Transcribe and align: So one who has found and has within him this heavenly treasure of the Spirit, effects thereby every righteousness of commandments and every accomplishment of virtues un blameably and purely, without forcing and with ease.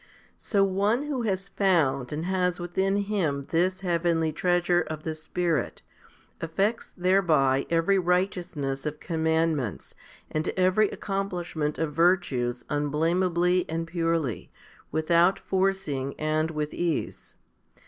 So 0.39 0.63
one 0.63 1.03
who 1.03 1.21
has 1.29 1.47
found 1.49 2.11
and 2.11 2.25
has 2.25 2.59
within 2.59 2.95
him 2.97 3.45
this 3.51 3.81
heavenly 3.81 4.31
treasure 4.33 4.81
of 4.81 5.03
the 5.03 5.13
Spirit, 5.13 5.83
effects 6.41 6.91
thereby 6.97 7.67
every 7.69 7.99
righteousness 7.99 8.87
of 8.87 8.99
commandments 8.99 9.93
and 10.31 10.49
every 10.57 10.89
accomplishment 10.89 11.77
of 11.77 11.93
virtues 11.93 12.65
un 12.67 12.89
blameably 12.91 13.63
and 13.69 13.85
purely, 13.85 14.49
without 14.91 15.37
forcing 15.37 16.19
and 16.19 16.49
with 16.49 16.73
ease. 16.73 17.35